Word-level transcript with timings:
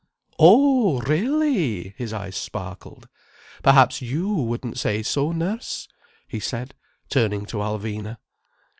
"Oh 0.39 0.99
really!" 1.01 1.89
his 1.95 2.11
eyes 2.11 2.35
sparkled. 2.35 3.07
"Perhaps 3.61 4.01
you 4.01 4.33
wouldn't 4.33 4.79
say 4.79 5.03
so, 5.03 5.31
nurse?" 5.31 5.87
he 6.27 6.39
said, 6.39 6.73
turning 7.07 7.45
to 7.45 7.57
Alvina. 7.57 8.17